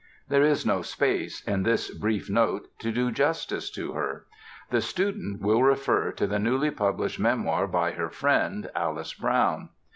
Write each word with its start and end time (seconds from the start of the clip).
There 0.29 0.41
is 0.41 0.65
no 0.65 0.81
space, 0.81 1.43
in 1.43 1.61
this 1.61 1.93
brief 1.95 2.27
note, 2.27 2.67
to 2.79 2.91
do 2.91 3.11
justice 3.11 3.69
to 3.73 3.91
her. 3.91 4.25
The 4.71 4.81
student 4.81 5.43
will 5.43 5.61
refer 5.61 6.11
to 6.13 6.25
the 6.25 6.39
newly 6.39 6.71
published 6.71 7.19
memoir 7.19 7.67
by 7.67 7.91
her 7.91 8.09
friend, 8.09 8.71
Alice 8.75 9.13
Brown. 9.13 9.69